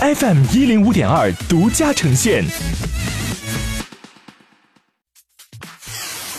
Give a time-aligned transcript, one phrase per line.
[0.00, 2.44] FM 一零五点二独家呈现。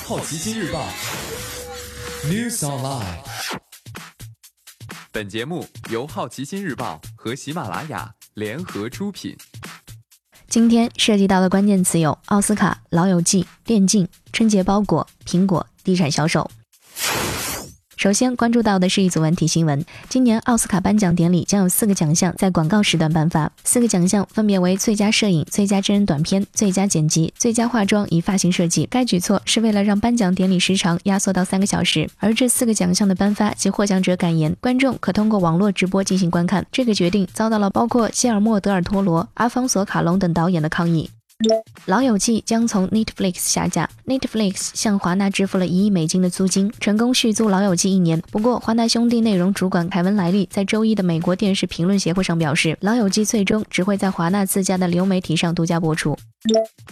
[0.05, 0.87] 好奇心日报
[2.23, 3.17] News Online。
[5.11, 9.35] 本节目由好奇心日报和喜马拉雅联合出品。
[10.47, 16.49] 今天涉及到的关键词有奥斯卡、老友记、电竞、春节包裹、苹果、地产销售。
[17.99, 19.83] 首先关注到的是一组文体新闻。
[20.07, 28.87] 今年奥斯卡颁奖典礼将有四个奖项在广告时段颁发，四个奖项分别为最佳摄影、最佳真人短片、最佳剪辑、最佳化妆与发型设计。
[28.89, 32.09] 该举措是为了让颁奖典礼时长压缩到三个小时。
[32.19, 36.65] 而这四个奖项的颁发及获奖者感言，观众可通过网络直播进行观看。
[36.71, 41.09] 这个决定遭到了包括谢尔莫·德尔托罗、阿方索·卡隆等导演的抗议。
[41.85, 43.89] 老友记将从 Netflix 下架。
[44.05, 48.21] Netflix 向华纳支付了一亿美金的租金，成功续租老友记一年。
[48.29, 56.17] 不过，华纳兄弟内容主管凯文莱利在周一的美国电视评论协会上表示，老友记最终只会在华纳自家的流媒体上独家播出。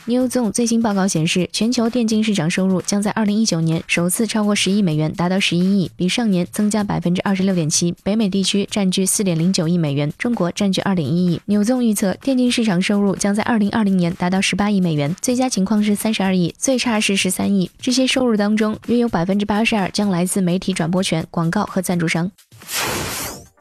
[0.08, 7.94] Newzom 最新报告显示，全球电竞市场收入将在2019年首次超过十亿美元，达到十一亿，比上年增加百分之二十六点七。
[8.04, 11.40] 北美地区占据四点零九亿美元，中国占据二点一亿。
[11.48, 17.72] Newzom 预测，电竞市场收入将在2020年达到十八亿美元，最佳情况是三十二亿，最差是十三亿。
[17.80, 22.30] 这些收入当中，约有百分之八十二将来自媒体转播权、广告和赞助商。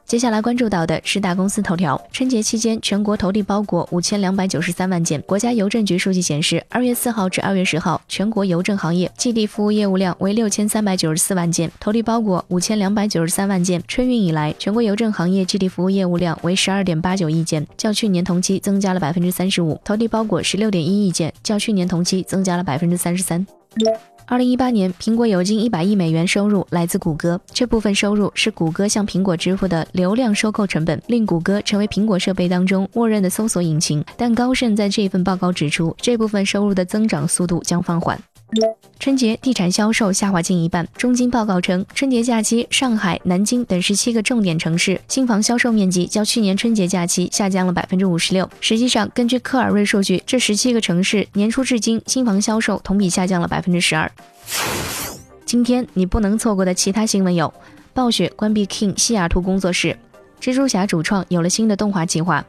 [0.07, 2.01] 接下来关注到的是大公司头条。
[2.13, 5.21] 春节期间，全国投递包裹五千两百九十三万件。
[5.23, 13.83] 国家邮政局数据显示，二月四号至二月十号，全国邮政行业寄递服务业务量为六千三百九十四万件，投递包裹五千两百九十三万件。
[13.85, 19.77] 春运以来，全国邮政行业寄递服务业务量为十二点八九亿件，较去年同期增加了百分之三十五。
[19.83, 23.45] 投递包裹十六点一亿件，较去年同期增加了百分之三十三。
[24.29, 34.03] 二零一八年，苹果有近一百亿美元收入来自谷歌，这部分收入是谷歌向苹果支付的流量收购成本，令谷歌成为苹果设备当中默认的搜索引擎。
[34.17, 38.19] 但高盛在这份报告指出，这部分收入的增长速度将放缓。
[38.97, 40.87] 春节地产销售下滑近一半。
[40.95, 48.49] 中金报告称，春节假期，上海、南京等十七个重点城市新房销售面积较去年春节假期下降了百分之五十六。
[48.61, 54.09] 实际上，根据科尔瑞数据，这十七个城市年初至今新房销售同比下降了百分之十二。
[55.45, 57.53] 今天你不能错过的其他新闻有：
[57.93, 59.97] 暴雪关闭 King 西雅图工作室，
[60.39, 62.45] 蜘蛛侠主创有了新的动画计划，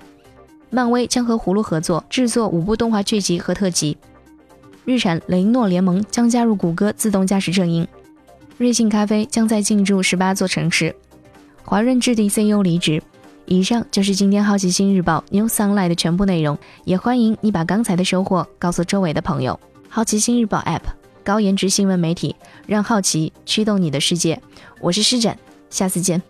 [0.70, 3.96] 漫威将和葫芦合作制作五部动画剧集和特辑。
[4.88, 7.86] 日产雷诺联盟将加入谷歌自动驾驶阵营，
[8.56, 10.96] 瑞幸咖啡将在进驻十八座城市，
[11.62, 13.02] 华润置地 CEO 离职。
[13.44, 16.56] 以上就是今天好奇心日报 New Sunlight 的全部内容，
[16.86, 19.60] 也欢迎你把刚才的收获告诉周围的朋友。
[19.90, 20.80] 好奇心日报 App
[21.22, 22.34] 高颜值新闻媒体，
[22.66, 24.40] 让好奇驱动你的世界。
[24.80, 25.36] 我是施展，
[25.68, 26.22] 下次见。